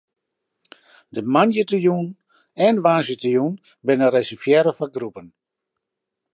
De 1.13 1.21
moandeitejûn 1.33 2.05
en 2.67 2.75
woansdeitejûn 2.83 3.53
binne 3.85 4.07
reservearre 4.15 4.71
foar 4.77 4.89
groepen. 4.95 5.27